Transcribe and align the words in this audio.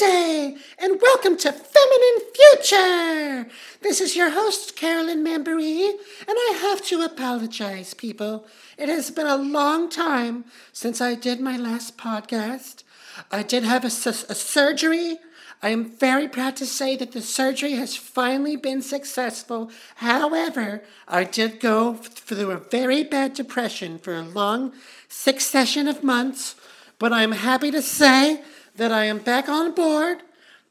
day, 0.00 0.56
and 0.78 0.98
welcome 1.02 1.36
to 1.36 1.52
Feminine 1.52 2.32
Future. 2.34 3.46
This 3.82 4.00
is 4.00 4.16
your 4.16 4.30
host, 4.30 4.74
Carolyn 4.74 5.22
Mambury, 5.22 5.90
and 5.90 6.38
I 6.38 6.58
have 6.62 6.82
to 6.86 7.02
apologize, 7.02 7.92
people. 7.92 8.46
It 8.78 8.88
has 8.88 9.10
been 9.10 9.26
a 9.26 9.36
long 9.36 9.90
time 9.90 10.46
since 10.72 11.02
I 11.02 11.14
did 11.14 11.38
my 11.38 11.58
last 11.58 11.98
podcast. 11.98 12.82
I 13.30 13.42
did 13.42 13.62
have 13.64 13.84
a, 13.84 13.88
a 13.88 13.90
surgery. 14.34 15.18
I 15.62 15.68
am 15.68 15.84
very 15.84 16.28
proud 16.28 16.56
to 16.56 16.66
say 16.66 16.96
that 16.96 17.12
the 17.12 17.20
surgery 17.20 17.72
has 17.72 17.94
finally 17.94 18.56
been 18.56 18.80
successful. 18.80 19.70
However, 19.96 20.82
I 21.08 21.24
did 21.24 21.60
go 21.60 21.92
through 21.92 22.52
a 22.52 22.56
very 22.56 23.04
bad 23.04 23.34
depression 23.34 23.98
for 23.98 24.14
a 24.14 24.22
long 24.22 24.72
succession 25.10 25.86
of 25.86 26.02
months, 26.02 26.54
but 26.98 27.12
I'm 27.12 27.32
happy 27.32 27.70
to 27.70 27.82
say 27.82 28.42
that 28.80 28.92
I 28.92 29.04
am 29.04 29.18
back 29.18 29.46
on 29.46 29.74
board. 29.74 30.22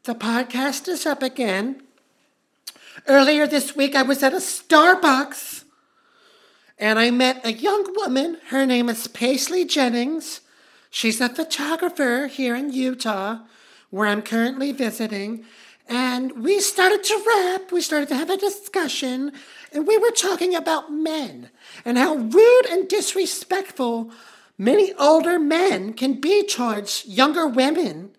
The 0.06 0.16
podcast 0.16 0.88
is 0.88 1.06
up 1.06 1.22
again. 1.22 1.84
Earlier 3.06 3.46
this 3.46 3.76
week, 3.76 3.94
I 3.94 4.02
was 4.02 4.24
at 4.24 4.34
a 4.34 4.38
Starbucks 4.38 5.64
and 6.80 6.98
I 6.98 7.12
met 7.12 7.46
a 7.46 7.54
young 7.54 7.86
woman. 7.96 8.40
Her 8.48 8.66
name 8.66 8.90
is 8.90 9.08
Paisley 9.08 9.64
Jennings. 9.64 10.42
She's 10.90 11.22
a 11.22 11.30
photographer 11.30 12.26
here 12.26 12.56
in 12.56 12.74
Utah, 12.74 13.42
where 13.92 14.08
I'm 14.08 14.24
currently 14.24 14.72
visiting. 14.72 15.46
And 15.88 16.44
we 16.44 16.62
started 16.62 17.04
to 17.04 17.24
rap, 17.28 17.72
we 17.72 17.80
started 17.80 18.10
to 18.10 18.16
have 18.16 18.32
a 18.32 18.38
discussion, 18.38 19.34
and 19.72 19.86
we 19.86 20.00
were 20.00 20.10
talking 20.10 20.56
about 20.56 20.92
men 20.92 21.52
and 21.86 21.96
how 21.96 22.16
rude 22.16 22.66
and 22.72 22.88
disrespectful 22.88 24.10
many 24.60 24.94
older 24.94 25.40
men 25.40 25.94
can 25.94 26.20
be 26.20 26.46
towards 26.46 27.06
younger 27.08 27.48
women, 27.48 28.12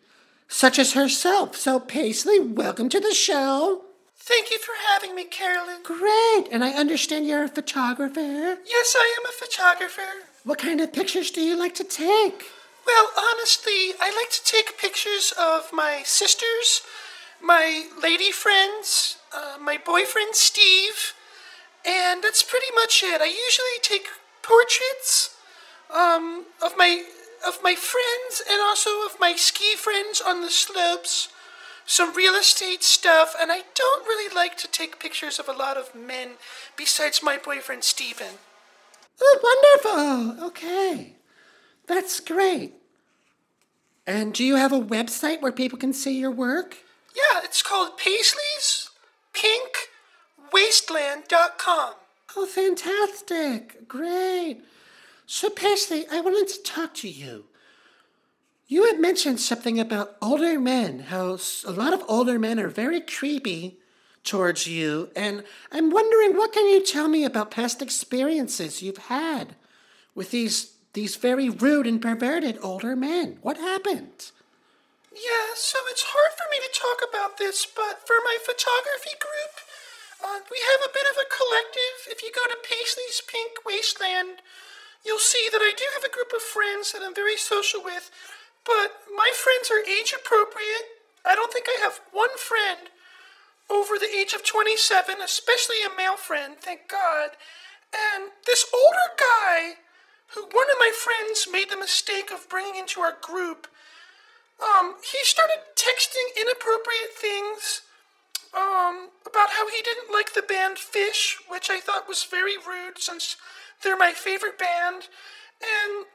such 0.48 0.78
as 0.78 0.94
herself. 0.94 1.54
So, 1.54 1.78
Paisley, 1.78 2.40
welcome 2.40 2.88
to 2.88 2.98
the 2.98 3.14
show. 3.14 3.82
Thank 4.16 4.50
you 4.50 4.58
for 4.58 4.72
having 4.88 5.14
me, 5.14 5.24
Carolyn. 5.24 5.82
Great. 5.82 6.46
And 6.50 6.64
I 6.64 6.70
understand 6.70 7.26
you're 7.26 7.44
a 7.44 7.48
photographer. 7.48 8.58
Yes, 8.66 8.96
I 8.96 9.16
am 9.20 9.26
a 9.26 9.32
photographer. 9.32 10.26
What 10.44 10.58
kind 10.58 10.80
of 10.80 10.92
pictures 10.92 11.30
do 11.30 11.40
you 11.42 11.56
like 11.56 11.74
to 11.76 11.84
take? 11.84 12.44
Well, 12.86 13.10
honestly, 13.16 13.94
I 14.00 14.10
like 14.16 14.30
to 14.30 14.44
take 14.44 14.78
pictures 14.78 15.32
of 15.38 15.70
my 15.72 16.02
sisters, 16.04 16.82
my 17.42 17.86
lady 18.02 18.32
friends, 18.32 19.18
uh, 19.36 19.58
my 19.60 19.78
boyfriend 19.84 20.34
Steve, 20.34 21.14
and 21.86 22.22
that's 22.22 22.42
pretty 22.42 22.72
much 22.74 23.02
it. 23.04 23.20
I 23.20 23.26
usually 23.26 23.78
take 23.82 24.08
portraits 24.42 25.36
um, 25.94 26.46
of 26.62 26.74
my 26.76 27.04
of 27.46 27.58
my 27.62 27.74
friends 27.74 28.42
and 28.50 28.60
also 28.60 28.90
of 29.06 29.16
my 29.18 29.34
ski 29.34 29.74
friends 29.74 30.20
on 30.20 30.42
the 30.42 30.50
slopes, 30.50 31.28
some 31.86 32.14
real 32.14 32.34
estate 32.34 32.82
stuff, 32.82 33.34
and 33.40 33.50
I 33.50 33.62
don't 33.74 34.06
really 34.06 34.32
like 34.34 34.58
to 34.58 34.68
take 34.68 35.00
pictures 35.00 35.38
of 35.38 35.48
a 35.48 35.52
lot 35.52 35.78
of 35.78 35.94
men 35.94 36.32
besides 36.76 37.22
my 37.22 37.38
boyfriend 37.38 37.82
Steven. 37.84 38.38
Oh, 39.22 39.78
wonderful. 39.82 40.46
Okay. 40.48 41.14
That's 41.86 42.20
great. 42.20 42.74
And 44.06 44.32
do 44.32 44.44
you 44.44 44.56
have 44.56 44.72
a 44.72 44.80
website 44.80 45.40
where 45.40 45.52
people 45.52 45.78
can 45.78 45.92
see 45.92 46.18
your 46.18 46.30
work? 46.30 46.78
Yeah, 47.14 47.40
it's 47.42 47.62
called 47.62 47.96
Paisley's 47.96 48.90
Pink 49.32 49.90
Wasteland.com. 50.52 51.94
Oh, 52.36 52.46
fantastic. 52.46 53.88
Great. 53.88 54.62
So, 55.32 55.48
Paisley, 55.48 56.06
I 56.10 56.20
wanted 56.20 56.48
to 56.48 56.62
talk 56.64 56.92
to 56.94 57.08
you. 57.08 57.44
You 58.66 58.86
had 58.86 58.98
mentioned 58.98 59.38
something 59.38 59.78
about 59.78 60.16
older 60.20 60.58
men, 60.58 61.06
how 61.06 61.38
a 61.64 61.70
lot 61.70 61.94
of 61.94 62.02
older 62.08 62.36
men 62.36 62.58
are 62.58 62.66
very 62.66 63.00
creepy 63.00 63.78
towards 64.24 64.66
you, 64.66 65.10
and 65.14 65.44
I'm 65.70 65.90
wondering 65.90 66.36
what 66.36 66.52
can 66.52 66.66
you 66.66 66.84
tell 66.84 67.06
me 67.06 67.22
about 67.22 67.52
past 67.52 67.80
experiences 67.80 68.82
you've 68.82 69.06
had 69.06 69.54
with 70.16 70.32
these 70.32 70.74
these 70.94 71.14
very 71.14 71.48
rude 71.48 71.86
and 71.86 72.02
perverted 72.02 72.58
older 72.60 72.96
men? 72.96 73.38
What 73.40 73.56
happened? 73.56 74.32
Yeah, 75.14 75.54
so 75.54 75.78
it's 75.94 76.10
hard 76.10 76.32
for 76.34 76.50
me 76.50 76.58
to 76.58 76.74
talk 76.74 77.08
about 77.08 77.38
this, 77.38 77.68
but 77.70 78.02
for 78.04 78.18
my 78.24 78.36
photography 78.42 79.14
group, 79.22 79.54
uh, 80.26 80.40
we 80.50 80.58
have 80.58 80.90
a 80.90 80.92
bit 80.92 81.06
of 81.06 81.22
a 81.22 81.30
collective. 81.30 82.10
If 82.10 82.20
you 82.24 82.32
go 82.34 82.50
to 82.50 82.66
Paisley's 82.66 83.22
Pink 83.24 83.62
Wasteland, 83.64 84.42
you'll 85.04 85.18
see 85.18 85.48
that 85.52 85.62
I 85.62 85.72
do 85.76 85.84
have 85.94 86.04
a 86.04 86.14
group 86.14 86.32
of 86.34 86.42
friends 86.42 86.92
that 86.92 87.02
I'm 87.02 87.14
very 87.14 87.36
social 87.36 87.82
with, 87.82 88.10
but 88.64 89.00
my 89.14 89.30
friends 89.34 89.70
are 89.70 89.88
age 89.88 90.14
appropriate. 90.16 91.00
I 91.24 91.34
don't 91.34 91.52
think 91.52 91.66
I 91.68 91.80
have 91.82 92.00
one 92.12 92.36
friend 92.36 92.88
over 93.70 93.98
the 93.98 94.10
age 94.10 94.32
of 94.32 94.44
27, 94.44 95.16
especially 95.22 95.82
a 95.82 95.96
male 95.96 96.16
friend, 96.16 96.56
thank 96.58 96.88
God. 96.88 97.30
And 97.94 98.30
this 98.46 98.66
older 98.72 99.08
guy, 99.16 99.80
who 100.34 100.42
one 100.42 100.70
of 100.70 100.78
my 100.78 100.92
friends 100.94 101.48
made 101.50 101.70
the 101.70 101.76
mistake 101.76 102.30
of 102.30 102.48
bringing 102.48 102.76
into 102.76 103.00
our 103.00 103.16
group, 103.20 103.66
um, 104.60 104.96
he 105.02 105.18
started 105.22 105.58
texting 105.74 106.36
inappropriate 106.40 107.14
things 107.16 107.82
um, 108.56 109.08
about 109.26 109.50
how 109.50 109.68
he 109.68 109.82
didn't 109.82 110.12
like 110.12 110.34
the 110.34 110.42
band 110.42 110.76
Phish, 110.76 111.36
which 111.48 111.70
I 111.70 111.80
thought 111.80 112.08
was 112.08 112.24
very 112.24 112.56
rude 112.56 112.98
since 112.98 113.36
they're 113.82 113.96
my 113.96 114.12
favorite 114.12 114.58
band. 114.58 115.08
And 115.62 116.06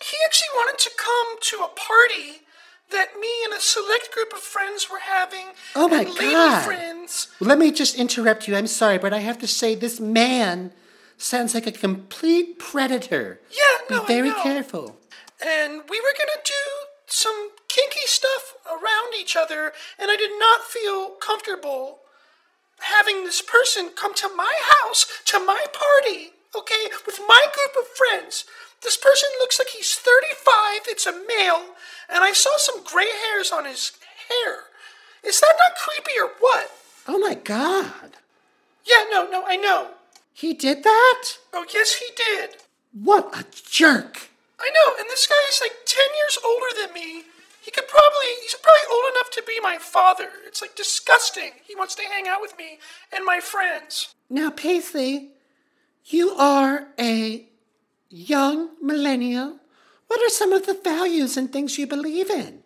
he 0.00 0.16
actually 0.24 0.48
wanted 0.54 0.78
to 0.80 0.90
come 0.96 1.36
to 1.40 1.56
a 1.64 1.68
party 1.68 2.42
that 2.90 3.18
me 3.20 3.28
and 3.44 3.52
a 3.52 3.60
select 3.60 4.12
group 4.12 4.32
of 4.32 4.38
friends 4.38 4.88
were 4.90 5.00
having. 5.00 5.46
Oh 5.74 5.88
my 5.88 6.04
God. 6.04 6.64
friends. 6.64 7.28
Let 7.40 7.58
me 7.58 7.72
just 7.72 7.96
interrupt 7.96 8.46
you. 8.46 8.54
I'm 8.56 8.68
sorry, 8.68 8.98
but 8.98 9.12
I 9.12 9.18
have 9.18 9.38
to 9.40 9.46
say 9.46 9.74
this 9.74 9.98
man 10.00 10.72
sounds 11.18 11.54
like 11.54 11.66
a 11.66 11.72
complete 11.72 12.58
predator. 12.58 13.40
Yeah, 13.50 13.96
no, 13.96 14.00
Be 14.02 14.06
very 14.06 14.30
I 14.30 14.32
know. 14.34 14.42
careful. 14.42 14.96
and 15.44 15.82
we 15.90 16.00
were 16.00 16.14
gonna 16.16 16.42
do 16.44 16.52
some 17.06 17.50
kinky 17.76 18.06
stuff 18.06 18.56
around 18.66 19.12
each 19.18 19.36
other, 19.36 19.72
and 19.98 20.10
I 20.10 20.16
did 20.16 20.32
not 20.38 20.64
feel 20.64 21.10
comfortable 21.20 21.98
having 22.80 23.24
this 23.24 23.42
person 23.42 23.90
come 23.94 24.14
to 24.14 24.30
my 24.34 24.52
house, 24.80 25.06
to 25.26 25.38
my 25.38 25.64
party, 25.72 26.32
okay, 26.56 26.88
with 27.04 27.20
my 27.28 27.44
group 27.52 27.76
of 27.78 27.88
friends. 27.88 28.44
This 28.82 28.96
person 28.96 29.28
looks 29.38 29.58
like 29.58 29.68
he's 29.68 29.94
35, 29.94 30.82
it's 30.88 31.06
a 31.06 31.12
male, 31.12 31.74
and 32.08 32.24
I 32.24 32.32
saw 32.32 32.50
some 32.56 32.82
gray 32.84 33.10
hairs 33.28 33.52
on 33.52 33.64
his 33.64 33.92
hair. 34.28 34.64
Is 35.22 35.40
that 35.40 35.54
not 35.58 35.78
creepy 35.78 36.18
or 36.20 36.30
what? 36.40 36.70
Oh 37.08 37.18
my 37.18 37.34
God. 37.34 38.16
Yeah, 38.84 39.04
no, 39.10 39.28
no, 39.28 39.44
I 39.46 39.56
know. 39.56 39.90
He 40.32 40.54
did 40.54 40.82
that? 40.84 41.24
Oh, 41.52 41.66
yes, 41.72 41.94
he 41.94 42.06
did. 42.14 42.58
What 42.92 43.34
a 43.38 43.44
jerk. 43.68 44.28
I 44.60 44.70
know, 44.70 44.96
and 44.98 45.08
this 45.10 45.26
guy 45.26 45.34
is 45.48 45.60
like 45.60 45.84
10 45.84 45.98
years 46.16 46.38
older 46.44 46.66
than 46.80 46.94
me. 46.94 47.24
He 47.66 47.72
could 47.72 47.88
probably, 47.88 48.28
he's 48.42 48.54
probably 48.54 48.94
old 48.94 49.10
enough 49.10 49.30
to 49.32 49.42
be 49.44 49.58
my 49.60 49.76
father. 49.78 50.28
It's 50.46 50.62
like 50.62 50.76
disgusting. 50.76 51.50
He 51.66 51.74
wants 51.74 51.96
to 51.96 52.02
hang 52.04 52.28
out 52.28 52.40
with 52.40 52.56
me 52.56 52.78
and 53.12 53.24
my 53.24 53.40
friends. 53.40 54.14
Now, 54.30 54.50
Paisley, 54.50 55.30
you 56.04 56.30
are 56.30 56.86
a 56.96 57.48
young 58.08 58.70
millennial. 58.80 59.58
What 60.06 60.20
are 60.22 60.28
some 60.28 60.52
of 60.52 60.66
the 60.66 60.74
values 60.74 61.36
and 61.36 61.52
things 61.52 61.76
you 61.76 61.88
believe 61.88 62.30
in? 62.30 62.62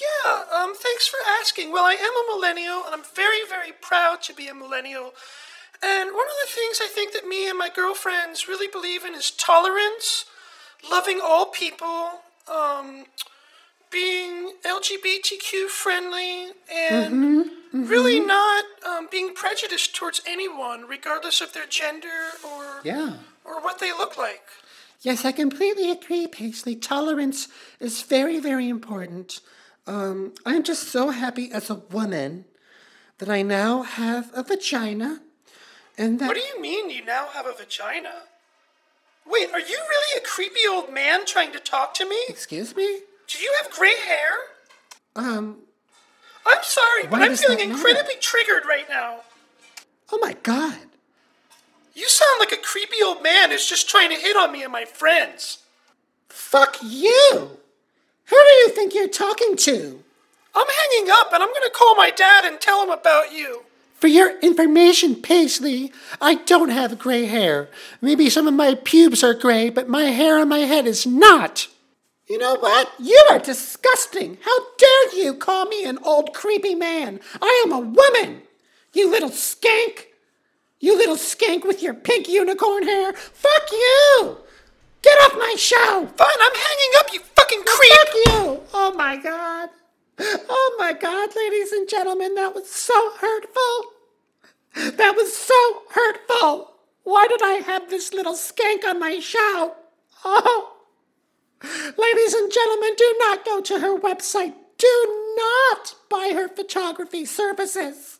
Yeah, 0.00 0.44
um, 0.50 0.74
thanks 0.74 1.06
for 1.06 1.18
asking. 1.38 1.70
Well, 1.70 1.84
I 1.84 1.92
am 1.92 2.00
a 2.00 2.34
millennial, 2.34 2.84
and 2.86 2.94
I'm 2.94 3.04
very, 3.14 3.46
very 3.46 3.72
proud 3.82 4.22
to 4.22 4.32
be 4.32 4.48
a 4.48 4.54
millennial. 4.54 5.12
And 5.82 6.14
one 6.14 6.26
of 6.26 6.34
the 6.42 6.52
things 6.54 6.80
I 6.82 6.88
think 6.88 7.12
that 7.12 7.28
me 7.28 7.50
and 7.50 7.58
my 7.58 7.68
girlfriends 7.68 8.48
really 8.48 8.66
believe 8.66 9.04
in 9.04 9.14
is 9.14 9.30
tolerance, 9.30 10.24
loving 10.90 11.20
all 11.22 11.46
people, 11.46 12.22
um, 12.48 13.04
being 13.96 14.52
LGBTQ 14.62 15.68
friendly, 15.68 16.48
and 16.70 17.46
really 17.72 18.20
not 18.20 18.64
um, 18.86 19.08
being 19.10 19.32
prejudiced 19.34 19.96
towards 19.96 20.20
anyone, 20.26 20.86
regardless 20.86 21.40
of 21.40 21.54
their 21.54 21.66
gender 21.66 22.18
or 22.44 22.64
Yeah. 22.84 23.14
or 23.42 23.60
what 23.62 23.78
they 23.78 23.92
look 23.92 24.18
like. 24.18 24.42
Yes, 25.00 25.24
I 25.24 25.32
completely 25.32 25.90
agree, 25.90 26.26
Paisley. 26.26 26.74
Tolerance 26.76 27.48
is 27.80 28.02
very, 28.02 28.38
very 28.38 28.68
important. 28.68 29.40
Um, 29.86 30.34
I'm 30.44 30.62
just 30.62 30.84
so 30.96 31.10
happy 31.10 31.50
as 31.52 31.70
a 31.70 31.76
woman 31.76 32.44
that 33.18 33.30
I 33.30 33.40
now 33.42 33.82
have 33.82 34.30
a 34.34 34.42
vagina, 34.42 35.20
and 35.96 36.18
that 36.18 36.28
What 36.28 36.36
do 36.36 36.42
you 36.42 36.60
mean 36.60 36.90
you 36.90 37.02
now 37.04 37.28
have 37.32 37.46
a 37.46 37.54
vagina? 37.54 38.14
Wait, 39.24 39.48
are 39.52 39.60
you 39.72 39.78
really 39.92 40.12
a 40.20 40.20
creepy 40.20 40.64
old 40.70 40.92
man 40.92 41.24
trying 41.24 41.52
to 41.52 41.58
talk 41.58 41.94
to 41.94 42.04
me? 42.06 42.20
excuse 42.28 42.76
me. 42.76 42.88
Do 43.28 43.38
you 43.38 43.54
have 43.62 43.70
gray 43.72 43.94
hair? 44.06 44.32
Um. 45.14 45.58
I'm 46.46 46.62
sorry, 46.62 47.06
but 47.08 47.22
I'm 47.22 47.36
feeling 47.36 47.58
that 47.58 47.68
matter? 47.68 47.88
incredibly 47.88 48.14
triggered 48.20 48.64
right 48.66 48.88
now. 48.88 49.20
Oh 50.12 50.18
my 50.20 50.36
God. 50.42 50.78
You 51.94 52.08
sound 52.08 52.38
like 52.38 52.52
a 52.52 52.56
creepy 52.56 53.02
old 53.04 53.22
man 53.22 53.50
who's 53.50 53.68
just 53.68 53.88
trying 53.88 54.10
to 54.10 54.16
hit 54.16 54.36
on 54.36 54.52
me 54.52 54.62
and 54.62 54.70
my 54.70 54.84
friends. 54.84 55.58
Fuck 56.28 56.76
you. 56.82 57.58
Who 58.26 58.36
do 58.36 58.52
you 58.60 58.68
think 58.68 58.94
you're 58.94 59.08
talking 59.08 59.56
to? 59.56 60.02
I'm 60.54 60.66
hanging 60.66 61.10
up 61.10 61.32
and 61.32 61.42
I'm 61.42 61.52
gonna 61.52 61.70
call 61.70 61.96
my 61.96 62.10
dad 62.10 62.44
and 62.44 62.60
tell 62.60 62.82
him 62.82 62.90
about 62.90 63.32
you. 63.32 63.62
For 63.94 64.08
your 64.08 64.38
information, 64.40 65.16
Paisley, 65.16 65.92
I 66.20 66.34
don't 66.34 66.68
have 66.68 66.98
gray 66.98 67.24
hair. 67.24 67.68
Maybe 68.00 68.28
some 68.28 68.46
of 68.46 68.54
my 68.54 68.74
pubes 68.74 69.24
are 69.24 69.34
gray, 69.34 69.70
but 69.70 69.88
my 69.88 70.04
hair 70.04 70.38
on 70.38 70.48
my 70.48 70.60
head 70.60 70.86
is 70.86 71.06
not. 71.06 71.68
You 72.28 72.38
know 72.38 72.56
what? 72.56 72.90
You 72.98 73.24
are 73.30 73.38
disgusting. 73.38 74.38
How 74.42 74.58
dare 74.78 75.14
you 75.14 75.34
call 75.34 75.66
me 75.66 75.84
an 75.84 75.98
old 76.02 76.34
creepy 76.34 76.74
man? 76.74 77.20
I 77.40 77.62
am 77.64 77.72
a 77.72 77.78
woman. 77.78 78.42
You 78.92 79.08
little 79.08 79.30
skank. 79.30 80.06
You 80.80 80.96
little 80.96 81.16
skank 81.16 81.64
with 81.64 81.82
your 81.82 81.94
pink 81.94 82.28
unicorn 82.28 82.82
hair. 82.82 83.12
Fuck 83.12 83.70
you. 83.70 84.38
Get 85.02 85.18
off 85.22 85.34
my 85.34 85.54
show. 85.56 86.08
Fine, 86.16 86.40
I'm 86.40 86.54
hanging 86.54 86.92
up, 86.98 87.12
you 87.12 87.20
fucking 87.20 87.62
creep. 87.64 87.92
Fuck 87.92 88.14
you. 88.14 88.60
Oh 88.74 88.92
my 88.96 89.16
god. 89.16 89.68
Oh 90.18 90.76
my 90.78 90.92
god, 90.94 91.28
ladies 91.36 91.70
and 91.72 91.88
gentlemen, 91.88 92.34
that 92.34 92.54
was 92.54 92.68
so 92.68 93.12
hurtful. 93.18 94.96
That 94.96 95.14
was 95.14 95.36
so 95.36 95.82
hurtful. 95.90 96.72
Why 97.04 97.28
did 97.28 97.40
I 97.42 97.62
have 97.66 97.88
this 97.88 98.12
little 98.12 98.34
skank 98.34 98.84
on 98.84 98.98
my 98.98 99.20
show? 99.20 99.76
Oh. 100.24 100.75
Ladies 101.62 102.34
and 102.34 102.52
gentlemen, 102.52 102.94
do 102.96 103.14
not 103.18 103.44
go 103.44 103.60
to 103.60 103.78
her 103.80 103.98
website. 103.98 104.54
Do 104.78 105.34
not 105.36 105.94
buy 106.10 106.32
her 106.34 106.48
photography 106.48 107.24
services. 107.24 108.18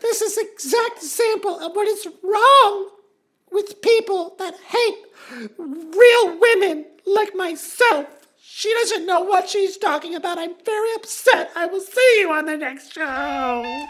This 0.00 0.22
is 0.22 0.38
exact 0.38 0.98
example 0.98 1.58
of 1.58 1.74
what 1.74 1.88
is 1.88 2.06
wrong 2.22 2.90
with 3.50 3.82
people 3.82 4.36
that 4.38 4.54
hate 4.68 5.04
real 5.58 6.38
women 6.38 6.86
like 7.04 7.34
myself. 7.34 8.06
She 8.40 8.72
doesn't 8.74 9.06
know 9.06 9.20
what 9.20 9.48
she's 9.48 9.76
talking 9.76 10.14
about. 10.14 10.38
I'm 10.38 10.54
very 10.64 10.94
upset. 10.94 11.50
I 11.56 11.66
will 11.66 11.80
see 11.80 12.20
you 12.20 12.30
on 12.30 12.46
the 12.46 12.56
next 12.56 12.92
show. 12.92 13.86